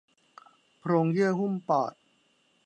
[0.79, 1.93] โพรงเยื่อหุ้มปอด